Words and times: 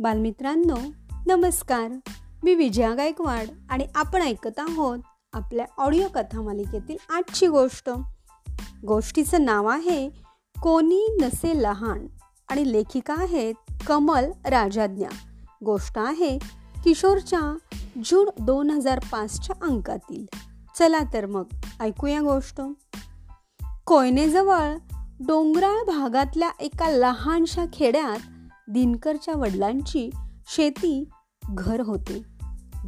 बालमित्रांनो 0.00 0.76
नमस्कार. 1.26 2.10
मी 2.42 2.54
विजया 2.54 2.94
गायकवाड 2.94 3.46
आणि 3.70 3.86
आपण 3.94 4.22
ऐकत 4.22 4.58
आहोत 4.58 4.98
आपल्या 5.32 5.66
ऑडिओ 5.78 6.08
कथा 6.14 6.42
मालिकेतील 6.42 6.96
आजची 7.10 7.46
गोष्ट. 7.46 7.90
गोष्टीचं 8.86 9.44
नाव 9.44 9.66
आहे 9.66 10.08
कोणी 10.62 11.18
नसे 11.20 11.62
लहान 11.62 12.06
आणि 12.48 12.72
लेखिका 12.72 13.14
आहेत 13.14 13.54
कमल 13.86 14.24
राजाज्ञा. 14.44 15.08
गोष्ट 15.64 15.98
आहे 15.98 16.38
किशोरच्या 16.84 17.58
जून 18.04 18.44
दोन 18.44 18.70
हजार 18.70 18.98
पाचच्या 19.12 19.66
अंकातील. 19.66 20.26
चला 20.78 21.00
तर 21.12 21.26
मग 21.26 21.44
ऐकूया 21.80 22.20
गोष्ट. 22.20 22.60
कोयनेजवळ 23.86 24.74
डोंगराळ 25.26 25.84
भागातल्या 25.84 26.50
एका 26.60 26.90
लहानशा 26.90 27.64
खेड्यात 27.72 28.18
दिनकरच्या 28.68 29.34
वडिलांची 29.34 30.10
शेती 30.54 31.08
घर 31.44 31.80
होते. 31.80 32.22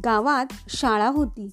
गावात 0.05 0.45
शाळा 0.69 1.07
होती. 1.07 1.49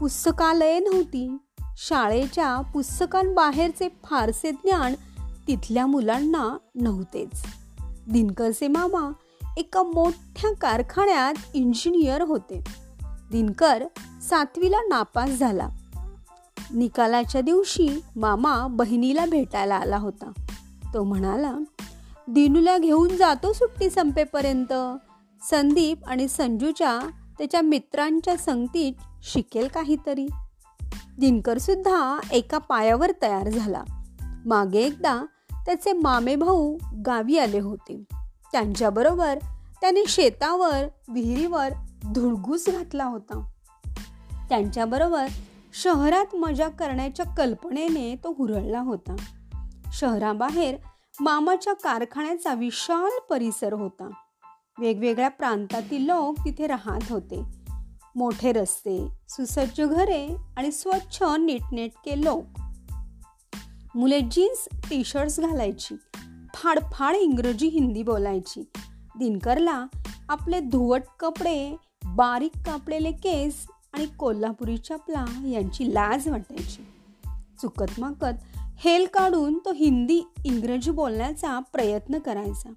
पुस्तकालये 0.00 0.78
नव्हती. 0.78 1.36
शाळेच्या 1.76 2.60
पुस्तकांबाहेरचे 2.60 3.88
फारसे 3.88 4.52
ज्ञान 4.52 4.94
तिथल्या 5.48 5.86
मुलांना 5.86 6.56
नव्हतेच. 6.74 7.44
दिनकरचे 8.10 8.68
मामा 8.68 9.12
एका 9.56 9.82
मोठ्या 9.82 10.54
कारखान्यात 10.54 11.34
इंजिनियर 11.54 12.20
होते. 12.20 12.64
दिनकर 13.30 13.84
सातवीला 14.22 14.78
नापास 14.88 15.30
झाला. 15.30 15.68
निकालाच्या 16.74 17.40
दिवशी 17.40 18.00
मामा 18.16 18.66
बहिणीला 18.66 19.26
भेटायला 19.26 19.74
आला 19.74 19.96
होता. 19.96 20.32
तो 20.94 21.04
म्हणाला 21.04 21.54
दिनूला 22.28 22.78
घेऊन 22.78 23.16
जातो 23.16 23.52
सुट्टी 23.52 23.90
संपेपर्यंत. 23.90 24.72
संदीप 25.50 26.04
आणि 26.06 26.28
संजूच्या 26.28 27.00
त्याच्या 27.38 27.60
मित्रांच्या 27.60 28.36
संगतीत 28.36 28.92
शिकेल 29.22 29.68
काहीतरी. 29.68 30.26
दिनकर 31.18 31.58
सुद्धा 31.58 32.20
एका 32.32 32.58
पायावर 32.58 33.12
तयार 33.22 33.48
झाला. 33.48 33.84
मागे 34.46 34.78
एकदा 34.78 35.22
त्याचे 35.66 35.92
मामे 35.92 36.36
भाऊ 36.36 36.78
गावी 37.06 37.38
आले 37.38 37.60
होते. 37.60 38.04
त्यांच्याबरोबर 38.52 39.38
त्याने 39.80 40.04
शेतावर 40.08 40.84
विहिरीवर 41.08 41.68
धुडगूस 42.12 42.68
घातला 42.68 43.04
होता. 43.04 43.50
त्यांच्याबरोबर 44.48 45.26
शहरात 45.82 46.36
मजा 46.36 46.68
करण्याच्या 46.68 47.26
कल्पनेने 47.26 48.14
तो 48.24 48.34
हुरळला 48.38 48.80
होता. 48.80 49.16
शहराबाहेर 49.92 50.76
मामाच्या 51.22 51.72
कारखान्याचा 51.72 52.54
विशाल 52.54 53.18
परिसर 53.30 53.72
होता. 53.72 54.10
वेगवेगळ्या 54.78 55.28
प्रांतातील 55.28 56.06
लोक 56.06 56.44
तिथे 56.44 56.66
राहत 56.66 57.12
होते. 57.12 57.44
मोठे 58.16 58.52
रस्ते 58.52 59.08
सुसज्ज 59.28 59.80
घरे 59.80 60.36
आणि 60.56 60.72
स्वच्छ 60.72 61.22
नीटनेटके 61.22 62.24
लोक. 62.24 62.44
मुले 63.94 64.20
जीन्स 64.20 64.68
टी 64.90 65.04
शर्ट्स 65.04 65.40
घालायची 65.40 65.96
फाडफाड 66.54 67.14
इंग्रजी 67.14 67.66
हिंदी 67.66 68.02
बोलायची. 68.02 68.70
दिनकरला 69.18 69.86
आपले 70.28 70.60
धुवट 70.60 71.02
कपडे 71.20 71.76
बारीक 72.04 72.52
कापलेले 72.66 73.12
केस 73.12 73.66
आणि 73.92 74.06
कोल्हापुरी 74.06 74.78
चपला 74.78 75.24
यांची 75.46 75.94
लाज 75.94 76.28
वाटायची. 76.28 76.86
चुकत 77.60 78.00
माकत 78.00 78.51
हेल 78.84 79.06
काढून 79.14 79.58
तो 79.58 79.72
हिंदी 79.72 80.20
इंग्रजी 80.44 80.90
बोलण्याचा 80.90 81.58
प्रयत्न 81.58 82.18
करायचा. 82.18 82.72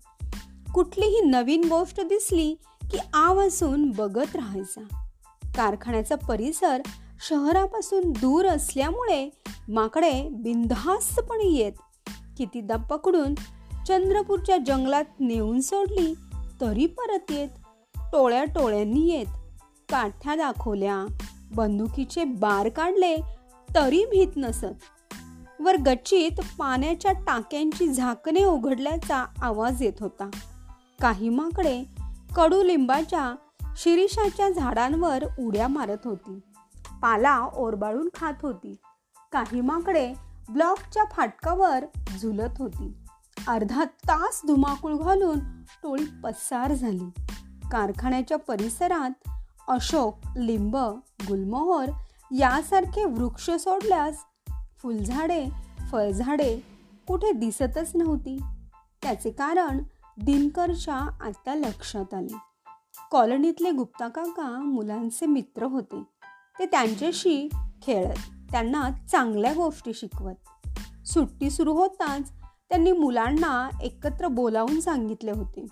कुठलीही 0.73 1.21
नवीन 1.21 1.63
गोष्ट 1.63 2.01
दिसली 2.01 2.55
की 2.91 2.97
आवाजून 3.13 3.89
बघत 3.89 4.35
राहायचा. 4.35 4.81
कारखान्याचा 5.55 6.15
परिसर 6.15 6.81
शहरापासून 7.29 8.11
दूर 8.11 8.45
असल्यामुळे 8.45 9.29
माकडे 9.67 10.29
बिनधास्तपणे 10.29 11.51
येत. 11.51 11.73
कितीदा 12.37 12.75
पकडून 12.75 13.35
चंद्रपूरच्या 13.87 14.57
जंगलात 14.57 15.05
नेऊन 15.19 15.59
सोडली 15.59 16.13
तरी 16.61 16.85
परत 16.85 17.31
येत. 17.31 17.49
टोळ्या 17.97 18.43
टोळ्यांनी 18.43 19.11
येत. 19.11 19.27
काठ्या 19.89 20.35
दाखवल्या 20.35 21.05
बंदुकीचे 21.55 22.23
बार 22.23 22.69
काढले 22.69 23.15
तरी 23.75 24.05
भीत 24.05 24.27
नसत. 24.37 24.94
वर 25.59 25.75
गच्चीत 25.77 26.39
पाण्याच्या 26.59 27.11
टाक्यांची 27.11 27.87
झाकणे 27.87 28.43
उघडल्याचा 28.43 29.25
आवाज 29.41 29.83
येत 29.83 29.93
होता. 29.99 30.29
काही 31.01 31.29
माकडे 31.29 31.83
कडुलिंबाच्या 32.35 33.35
शिरीषाच्या 33.77 34.49
झाडांवर 34.49 35.23
उड्या 35.39 35.67
मारत 35.67 35.97
होती. 36.05 36.39
पाला 37.01 37.49
ओरबाळून 37.55 38.09
खात 38.15 38.33
होती. 38.41 38.75
काही 39.31 39.61
माकडे 39.61 40.13
ब्लॉकच्या 40.49 41.03
फाटकावर 41.11 41.85
झुलत 42.21 42.51
होती. 42.59 42.97
अर्धा 43.47 43.83
तास 43.83 44.41
धुमाकूळ 44.47 44.93
घालून 44.93 45.39
टोळी 45.83 46.05
पसार 46.23 46.73
झाली. 46.73 47.09
कारखान्याच्या 47.71 48.37
परिसरात 48.37 49.29
अशोक 49.67 50.17
लिंब 50.37 50.77
गुलमोहर 51.27 51.91
यासारखे 52.31 53.05
वृक्ष 53.05 53.51
सोडल्यास 53.51 54.17
फुलझाडे 54.85 55.45
फळझाडे 55.91 56.57
कुठे 57.07 57.31
दिसतच 57.31 57.91
नव्हती. 57.95 58.37
त्याचे 59.01 59.31
कारण 59.31 59.83
दिनकरच्या 60.21 60.95
आत्ता 61.21 61.55
लक्षात 61.55 62.13
आले. 62.13 62.35
कॉलनीतले 63.11 63.71
गुप्ता 63.71 64.07
काका 64.07 64.59
मुलांचे 64.59 65.25
मित्र 65.25 65.63
होते. 65.63 66.03
ते 66.59 66.65
त्यांच्याशी 66.65 67.49
खेळत 67.81 68.15
त्यांना 68.51 68.89
चांगल्या 69.11 69.53
गोष्टी 69.53 69.93
शिकवत. 69.93 70.67
सुट्टी 71.07 71.49
सुरू 71.49 71.73
होताच 71.73 72.31
त्यांनी 72.69 72.91
मुलांना 72.91 73.69
एकत्र 73.81 74.27
बोलावून 74.27 74.79
सांगितले 74.79 75.31
होते. 75.31 75.65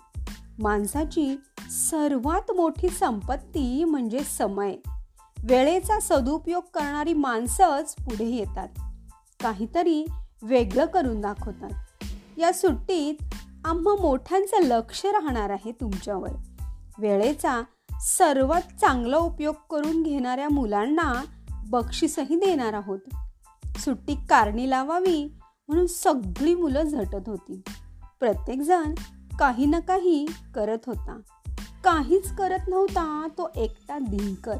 माणसाची 0.58 1.36
सर्वात 1.70 2.50
मोठी 2.50 2.88
संपत्ती 2.88 3.84
म्हणजे 3.84 4.20
समय. 4.20 4.76
वेळेचा 5.38 6.00
सदुपयोग 6.00 6.62
करणारी 6.74 7.12
माणसंच 7.12 7.94
पुढे 7.94 8.26
येतात. 8.26 8.68
काहीतरी 9.44 10.06
वेगळं 10.42 10.86
करून 10.86 11.20
दाखवतात. 11.20 11.70
या 12.38 12.52
सुट्टीत 12.52 13.14
आम्हा 13.64 14.02
मोठ्यांचं 14.02 14.62
लक्ष 14.62 15.06
राहणार 15.06 15.50
आहे 15.50 15.72
तुमच्यावर. 15.72 16.28
वेळेचा 16.98 17.62
सर्वात 18.00 18.80
चांगला 18.80 19.16
उपयोग 19.16 19.54
करून 19.70 20.02
घेणाऱ्या 20.02 20.48
मुलांना 20.48 21.24
बक्षीसही 21.66 22.36
देणार 22.36 22.72
आहोत. 22.72 22.98
सुट्टी 23.78 24.14
कारणी 24.14 24.70
लावावी 24.70 25.32
म्हणून 25.68 25.86
सगळी 25.86 26.54
मुलं 26.54 26.82
झटत 26.82 27.28
होती. 27.28 27.62
प्रत्येकजण 28.20 28.94
काही 29.38 29.66
ना 29.66 29.78
काही 29.78 30.26
करत 30.54 30.78
होता. 30.86 31.20
काहीच 31.84 32.36
करत 32.36 32.68
नव्हता 32.68 33.26
तो 33.38 33.50
एकटा 33.56 33.98
दिनकर. 33.98 34.56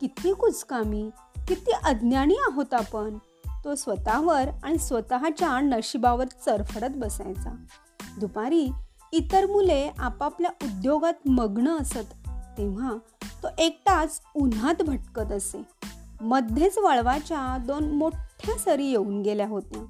किती 0.00 0.32
कुचकामी 0.32 1.10
किती 1.48 1.72
अज्ञानी 1.84 2.34
आहोत 2.34 2.74
आपण. 2.74 3.18
तो 3.64 3.74
स्वतःवर 3.74 4.48
आणि 4.62 4.78
स्वतःच्या 4.78 5.60
नशिबावर 5.60 6.24
चरफडत 6.24 6.96
बसायचा. 6.96 7.56
दुपारी 8.20 8.68
इतर 9.12 9.46
मुले 9.46 9.90
आपापल्या 9.98 10.50
उद्योगात 10.62 11.28
मग्न 11.28 11.68
असत 11.68 12.28
तेव्हा 12.58 12.92
तो 13.42 13.48
एकटाच 13.58 14.20
उन्हात 14.34 14.82
भटकत 14.82 15.32
असे. 15.32 15.62
मध्येच 16.20 16.78
वळवाच्या 16.78 17.58
दोन 17.66 17.90
मोठ्या 17.90 18.58
सरी 18.58 18.86
येऊन 18.86 19.22
गेल्या 19.22 19.48
होत्या. 19.48 19.82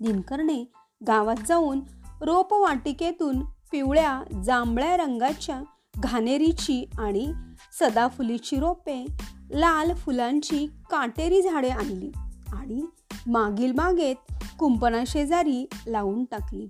दिनकरने 0.00 0.72
गावात 1.06 1.46
जाऊन 1.48 1.80
रोपवाटिकेतून 2.20 3.40
पिवळ्या 3.72 4.22
जांभळ्या 4.44 4.96
रंगाच्या 4.96 5.60
घाणेरीची 5.96 6.90
आणि 6.98 7.32
सदाफुलीची 7.80 8.60
रोपे 8.60 9.06
लाल 9.50 9.94
फुलांची 9.94 10.66
काटेरी 10.90 11.42
झाडे 11.42 11.68
आणली. 11.68 12.12
आणि 12.54 12.86
मागील 13.26 13.72
बागेत 13.72 14.16
कुंपणाशेजारी 14.58 15.66
लावून 15.86 16.24
टाकली. 16.24 16.68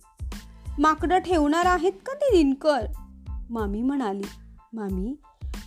माकडं 0.78 1.18
ठेवणार 1.18 1.66
आहेत 1.66 1.92
का 1.92 2.14
ती 2.14 2.36
दिनकर? 2.36 2.86
मामी 3.50 3.82
म्हणाली 3.82 4.22
मामी 4.72 5.16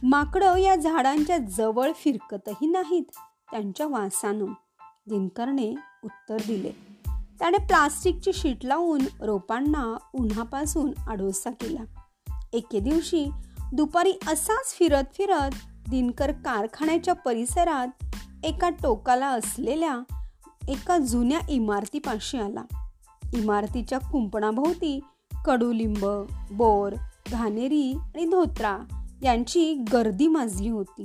माकडं 0.04 0.58
या 0.58 0.76
झाडांच्या 0.76 1.38
जवळ 1.38 1.92
फिरकतही 1.96 2.68
नाहीत 2.68 3.04
त्यांच्या 3.52 3.88
वासानं. 3.88 4.46
दिनकरने 5.10 5.76
उत्तर 6.04 6.38
दिले. 6.48 6.72
त्याने 7.40 7.58
प्लास्टिकची 7.58 8.34
शीट 8.34 8.66
लावून 8.66 9.02
रोपांना 9.22 9.98
उन्हापासून 10.14 10.92
आडोसा 11.10 11.50
केला. 11.50 12.00
एके 12.54 12.80
दिवशी 12.80 13.26
दुपारी 13.74 14.14
असाच 14.28 14.76
फिरत 14.80 15.04
फिरत 15.14 15.52
दिनकर 15.90 16.32
कारखान्याच्या 16.32 17.14
परिसरात 17.14 17.88
एका 18.44 18.70
टोकाला 18.70 19.28
असलेल्या 19.28 20.00
एका 20.68 20.98
जुन्या 20.98 21.40
इमारतीपाशी 21.50 22.38
आला. 22.38 22.64
इमारतीच्या 23.34 24.00
कुंपणाभोवती 24.00 25.00
कडुलिंब 25.46 26.06
बोर 26.52 26.94
घाणेरी 27.32 27.94
आणि 27.94 28.26
धोत्रा 28.26 28.78
यांची 29.24 29.74
गर्दी 29.94 30.28
माजली 30.28 30.70
होती. 30.70 31.04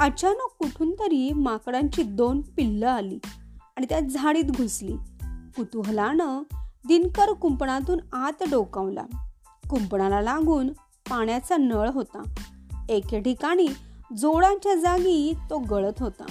अचानक 0.00 0.48
कुठून 0.58 0.92
तरी 0.92 1.32
माकडांची 1.32 2.02
दोन 2.02 2.40
पिल्लं 2.40 2.88
आली 2.88 3.18
आणि 3.76 3.86
त्या 3.88 4.00
झाडीत 4.00 4.44
घुसली. 4.44 4.92
कुतूहलानं 5.56 6.42
दिनकर 6.88 7.32
कुंपणातून 7.32 8.00
आत 8.12 8.42
डोकावला. 8.50 9.04
कुंपणाला 9.70 10.20
लागून 10.20 10.68
पाण्याचा 11.10 11.56
नळ 11.56 11.90
होता. 11.90 12.22
एके 12.88 13.20
ठिकाणी 13.20 13.68
जोडांच्या 14.16 14.74
जागी 14.74 15.34
तो 15.50 15.58
गळत 15.58 15.92
होता. 16.00 16.24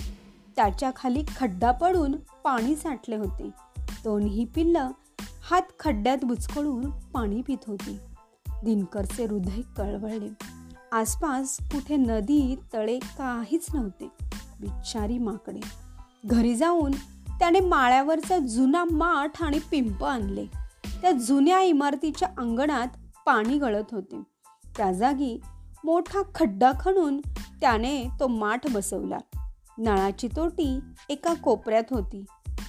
त्याच्याखाली 0.56 1.24
खड्डा 1.38 1.72
पडून 1.72 2.16
पाणी 2.44 2.76
साठले 2.76 3.16
होते. 3.16 3.50
दोन्ही 4.04 4.46
पिल्ल 4.46 4.76
हात 5.44 5.62
खड्ड्यात 5.80 6.18
बुचकळून 6.24 6.90
पाणी 6.90 7.42
पित 7.42 7.58
होती. 7.68 7.98
दिनकरचे 8.64 9.26
हृदय 9.26 9.62
कळवळले. 9.78 10.30
आसपास 10.92 11.58
कुठे 11.62 11.96
नदी 11.96 12.56
तळे 12.74 13.00
काहीच 13.00 13.66
नव्हते. 13.74 14.10
बिचारी 14.62 15.18
माकडे. 15.18 15.60
घरी 16.26 16.56
जाऊन 16.56 16.92
त्याने 17.40 17.60
माळ्यावरचा 17.60 18.38
जुना 18.38 18.84
माठ 18.84 19.44
आणि 19.44 19.60
पिंप 19.72 20.06
आणले. 20.06 20.46
त्या 21.02 21.12
जुन्या 21.12 21.62
इमारतीच्या 21.62 22.28
अंगणात 22.38 22.88
पाणी 23.26 23.58
गळत 23.58 23.86
होते. 23.92 24.24
त्या 24.78 24.92
जागी 24.92 25.42
मोठा 25.84 26.22
खड्डा 26.36 26.72
खणून 26.80 27.22
त्याने 27.62 28.04
तो 28.20 28.28
माठ 28.28 28.72
बसवला. 28.72 29.18
नळाची 29.78 30.28
तोटी 30.28 30.80
एका 31.10 31.34
कोपऱ्यात 31.34 31.84
होती. 31.92 32.26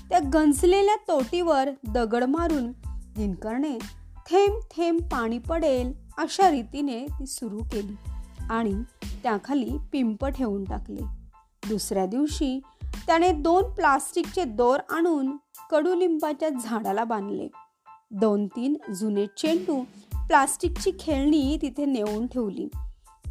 त्या 0.09 0.19
गंजलेल्या 0.35 0.97
तोटीवर 0.97 1.71
दगड 1.89 2.25
मारून 2.25 2.73
दिनकरने 3.17 3.79
थेंब 4.31 4.55
थेंब 4.71 5.01
पाणी 5.01 5.39
पडेल 5.39 5.93
अशा 6.19 6.51
रीतीने 6.51 7.07
ती 7.07 7.27
सुरू 7.27 7.59
केली 7.59 7.95
आणि 8.51 8.75
त्याखाली 9.23 9.71
पिंप 9.93 10.27
ठेवून 10.27 10.65
टाकले. 10.65 11.01
दुसऱ्या 11.69 12.07
दिवशी 12.07 12.61
त्याने 13.07 13.33
दोन 13.33 13.65
प्लास्टिकचे 13.65 14.45
दोर 14.45 14.81
आणून 14.91 15.37
कडुलिंबाच्या 15.71 16.49
झाडाला 16.49 17.05
बांधले. 17.05 17.49
दोन 18.11 18.47
तीन 18.47 18.77
जुने 18.95 19.27
चेंडू 19.27 19.83
प्लास्टिकची 20.15 20.91
खेळणी 21.01 21.59
तिथे 21.63 21.85
नेऊन 21.85 22.27
ठेवली. 22.27 22.69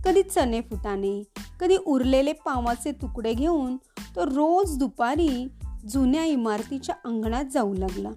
कधी 0.05 0.23
चणे 0.23 0.61
फुटाणे 0.61 1.23
कधी 1.59 1.77
उरलेले 1.77 2.33
पावाचे 2.33 2.91
तुकडे 2.91 3.33
घेऊन 3.33 3.77
तो 4.15 4.25
रोज 4.25 4.77
दुपारी 4.77 5.47
जुन्या 5.89 6.25
इमारतीच्या 6.25 6.95
अंगणात 7.05 7.45
जाऊ 7.53 7.73
लागला. 7.73 8.09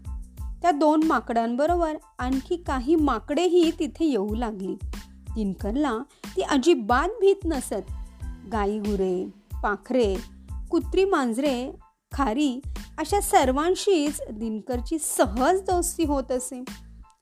त्या 0.63 0.71
दोन 0.71 1.03
माकडांबरोबर 1.05 1.97
आणखी 2.19 2.57
काही 2.57 2.97
माकडेही 2.97 3.71
तिथे 3.79 4.05
येऊ 4.05 4.35
लागली. 4.35 4.75
दिनकरला 5.35 5.99
ती 6.37 6.43
अजिबात 6.43 7.09
भीत 7.09 7.37
नसत. 7.45 7.93
गाई 8.53 8.79
गुरे 8.79 9.31
पाखरे 9.63 10.17
कुत्री 10.71 11.05
मांजरे 11.05 11.71
खारी 12.13 12.61
अशा 12.99 13.21
सर्वांशीच 13.21 14.21
दिनकरची 14.33 14.99
सहज 14.99 15.61
दोस्ती 15.61 16.05
होत 16.05 16.33
असे. 16.33 16.65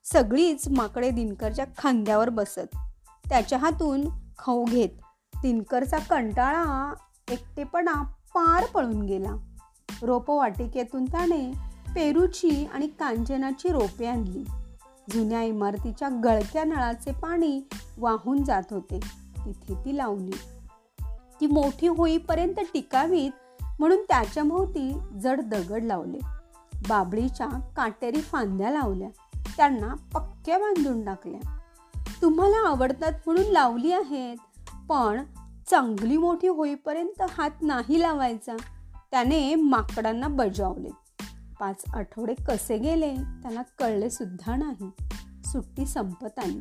सगळीच 0.05 0.69
माकडे 0.69 1.11
दिनकरच्या 1.11 1.65
खांद्यावर 1.79 2.29
बसत. 2.29 2.77
त्याच्या 3.29 3.59
हातून 3.59 4.22
खाऊ 4.43 4.65
घेत. 4.65 4.89
तिनकरचा 5.43 5.99
कंटाळा 5.99 6.95
एकटेपणा 7.31 8.03
पार 8.03 8.65
पळून 8.67 9.03
गेला. 9.03 9.37
रोपवाटिकेतून 10.03 11.05
त्याने 11.05 11.53
पेरूची 11.95 12.69
आणि 12.75 12.87
कांचनाची 12.87 13.69
रोपे 13.69 14.07
आणली. 14.07 14.45
जुन्या 15.11 15.43
इमारतीच्या 15.43 16.09
गळक्या 16.25 16.65
नळाचे 16.65 17.13
पाणी 17.13 17.63
वाहून 17.99 18.45
जात 18.45 18.63
होते. 18.71 19.01
तिथे 19.47 19.75
ती 19.75 19.97
लावली. 19.97 20.37
ती 21.41 21.47
मोठी 21.47 21.87
होईपर्यंत 21.87 22.61
टिकावीत 22.75 23.31
म्हणून 23.79 23.99
त्याच्या 24.09 24.43
भोवती 24.43 24.99
जड 25.23 25.41
दगड 25.41 25.85
लावले. 25.85 26.19
बाबळीच्या 26.89 27.49
काटेरी 27.77 28.21
फांद्या 28.21 28.71
लावल्या. 28.71 29.09
त्यांना 29.57 29.95
पक्क्या 30.15 30.59
बांधून 30.59 31.05
टाकल्या. 31.05 31.59
तुम्हाला 32.23 32.69
आवडतात 32.69 33.13
म्हणून 33.27 33.45
लावली 33.45 33.93
आहेत. 33.93 34.37
पण 34.89 35.25
चांगली 35.71 36.17
मोठी 36.17 36.49
होईपर्यंत 36.49 37.23
हात 37.31 37.51
नाही 37.63 38.01
लावायचा. 38.01 38.57
त्याने 39.11 39.55
माकडांना 39.55 40.29
बजावले. 40.29 40.89
पाच 41.61 41.85
आठवडे 41.95 42.35
कसे 42.35 42.79
गेले 42.79 43.15
त्याला 43.15 43.63
कळले 43.63 44.11
सुद्धा 44.11 44.57
नाही. 44.57 44.91
सुट्टी 45.45 45.87
संपत 45.87 46.39
आली. 46.39 46.61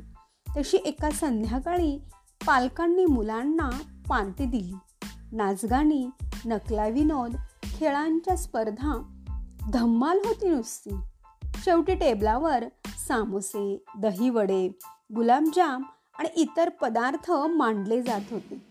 तशी 0.58 0.78
एका 0.78 1.12
संध्याकाळी 1.12 2.02
पालकांनी 2.48 3.06
मुलांना 3.06 3.70
पार्टी 4.10 4.46
दिली. 4.46 4.76
नाचगाणी 5.32 6.10
नकला 6.46 6.88
विनोद 6.88 7.36
खेळांच्या 7.64 8.38
स्पर्धा 8.38 9.20
धम्माल 9.74 10.18
होती 10.26 10.50
नुसती. 10.50 10.96
शेवटी 11.44 11.96
टेबलावर 11.96 12.64
सामोसे 13.08 13.84
दहीवडे 13.98 14.80
गुलाबजाम 15.16 15.84
आणि 16.20 16.30
इतर 16.36 16.70
पदार्थ 16.70 17.32
मांडले 17.32 18.02
जात 18.02 18.22
होते. 18.32 18.62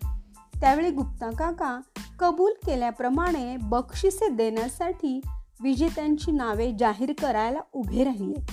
त्यावेळी 0.61 0.91
गुप्ता 0.91 1.31
काका 1.31 1.81
कबूल 2.21 2.53
केल्याप्रमाणे 2.67 3.57
बक्षिसे 3.57 4.29
देण्यासाठी 4.29 5.21
विजेत्यांची 5.63 6.33
नावे 6.33 6.73
जाहीर 6.79 7.13
करायला 7.21 7.61
उभे 7.73 8.05
राहिले. 8.05 8.47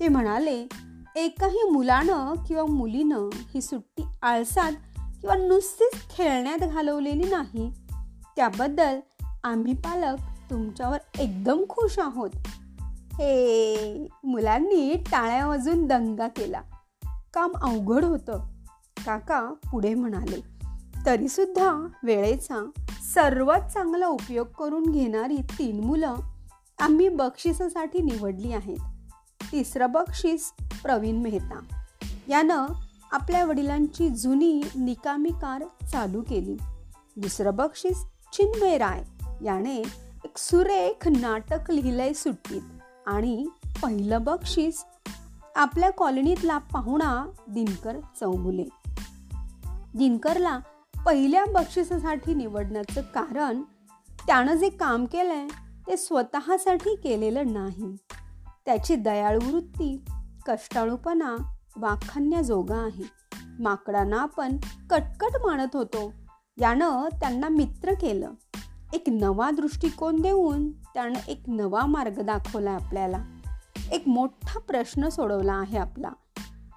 ते 0.00 0.08
म्हणाले 0.08 0.68
एकाही 1.16 1.70
मुलानं 1.70 2.34
किंवा 2.48 2.64
मुलीनं 2.64 3.28
ही 3.34 3.60
सुट्टी 3.60 4.04
आळसात 4.22 4.72
किंवा 5.20 5.36
नुसतीच 5.36 6.16
खेळण्यात 6.16 6.58
घालवलेली 6.58 7.24
नाही. 7.24 7.72
त्याबद्दल 8.36 9.00
आम्ही 9.44 9.74
पालक 9.74 10.18
तुमच्यावर 10.50 10.98
एकदम 11.18 11.64
खुश 11.68 11.98
आहोत. 11.98 12.30
हे 13.14 14.08
मुलांनी 14.24 14.94
टाळ्या 14.94 15.46
वाजून 15.46 15.86
दंगा 15.86 16.28
केला. 16.28 16.60
काम 17.34 17.52
अवघड 17.52 18.04
होतं. 18.04 18.46
काका 19.06 19.40
पुढे 19.42 19.94
म्हणाले 19.94 20.52
तरीसुद्धा 21.06 21.86
वेळेचा 22.04 22.70
सर्वात 23.14 23.60
चांगला 23.60 24.06
उपयोग 24.06 24.46
करून 24.46 24.82
घेणारी 24.82 25.36
तीन 25.36 25.84
मुलं 25.84 26.14
आम्ही 26.80 27.08
बक्षिसासाठी 27.08 28.02
निवडली 28.02 28.52
आहेत. 28.52 28.76
तिसरं 29.52 29.92
बक्षीस 29.92 30.52
प्रवीण 30.82 31.16
मेहता. 31.16 31.60
यानं 32.28 32.66
आपल्या 33.12 33.44
वडिलांची 33.44 34.08
जुनी 34.08 34.62
निकामी 34.74 35.30
कार 35.30 35.86
चालू 35.86 36.22
केली. 36.22 36.56
दुसरं 37.16 37.54
बक्षीस 37.54 38.04
चिन्मय 38.32 38.78
राय. 38.78 39.04
याने 39.44 39.76
एक 40.24 40.38
सुरेख 40.38 41.08
नाटक 41.08 41.70
लिहिलंय 41.70 42.12
सुट्टीत. 42.12 42.62
आणि 43.06 43.46
पहिलं 43.82 44.22
बक्षीस 44.22 44.84
आपल्या 45.56 45.90
कॉलनीतला 45.90 46.58
पाहुणा 46.58 47.26
दिनकर 47.48 47.96
चौगुले 48.20 48.64
दिनकरला 49.94 50.58
पहिल्या 51.06 51.44
बक्षिसासाठी 51.44 52.34
निवडण्याचं 52.34 53.00
कारण 53.00 53.62
त्यानं 54.26 54.54
जे 54.54 54.68
काम 54.68 55.04
केलंय 55.04 55.48
ते 55.86 55.96
स्वतःसाठी 55.96 56.94
केलेलं 56.94 57.52
नाही. 57.52 57.96
त्याची 58.66 58.96
दयाळू 58.96 59.52
वृत्ती 59.52 60.04
कष्टाळूपणा 60.46 61.36
वाखान्याजोगा 61.76 62.76
आहे. 62.76 63.04
माकडांना 63.60 64.16
आपण 64.16 64.56
कटकट 64.90 65.46
मानत 65.46 65.76
होतो. 65.76 66.12
यानं 66.60 67.08
त्यांना 67.20 67.48
मित्र 67.48 67.92
केलं. 67.92 68.30
एक 68.92 69.04
नवा 69.08 69.50
दृष्टिकोन 69.50 70.20
देऊन 70.20 70.72
त्यानं 70.72 71.18
एक 71.28 71.42
नवा 71.48 71.86
मार्ग 71.86 72.20
दाखवला 72.20 72.70
आपल्याला. 72.70 73.31
एक 73.92 74.08
मोठा 74.08 74.58
प्रश्न 74.58 75.08
सोडवला 75.08 75.52
आहे 75.52 75.78
आपला. 75.78 76.10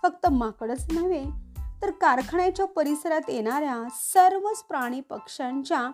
फक्त 0.04 0.28
माकडच 0.28 0.88
नव्हे 0.92 1.26
तर 1.82 1.92
कारखान्याच्या 1.92 2.66
परिसरात 2.66 3.22
येणाऱ्या 3.28 3.84
सर्वच 3.92 4.64
प्राणी 4.64 5.02
पक्ष्यांच्या 5.02 5.90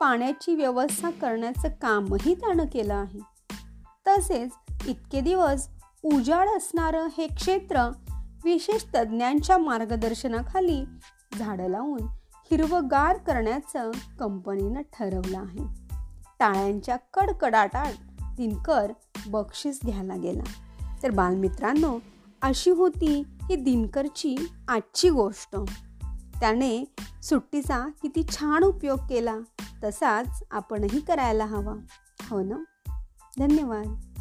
पाण्याची 0.00 0.54
व्यवस्था 0.54 1.10
करण्याचं 1.10 1.68
कामही 1.68 2.34
त्यानं 2.34 2.64
केलं 2.72 2.94
आहे. 2.94 3.18
तसेच 4.08 4.50
इतके 4.86 5.20
दिवस 5.20 5.68
उजाड 6.04 6.48
असणारं 6.48 7.06
हे 7.18 7.26
क्षेत्र 7.26 7.90
विशेष 8.44 8.84
तज्ज्ञांच्या 8.94 9.58
मार्गदर्शनाखाली 9.58 10.84
झाडं 11.38 11.66
लावून 11.66 12.02
हिरवगार 12.50 13.16
करण्याचं 13.16 13.90
कंपनीनं 14.18 14.82
ठरवलं 14.82 15.38
आहे. 15.38 15.64
टाळ्यांच्या 16.38 16.96
कडकडाटात 16.96 18.11
दिनकर 18.36 18.92
बक्षीस 19.26 19.80
घ्यायला 19.84 20.16
गेला. 20.16 20.42
तर 21.02 21.10
बालमित्रांनो 21.10 21.98
अशी 22.42 22.70
होती 22.70 23.22
ही 23.48 23.56
दिनकरची 23.56 24.36
आजची 24.68 25.10
गोष्ट. 25.10 25.56
त्याने 26.40 26.84
सुट्टीचा 27.22 27.88
किती 28.02 28.22
छान 28.22 28.62
उपयोग 28.62 28.98
केला 28.98 29.36
तसाच 29.84 30.42
आपणही 30.50 31.00
करायला 31.00 31.44
हवा. 31.44 31.74
हो 32.30 32.42
ना? 32.42 32.90
धन्यवाद. 33.38 34.11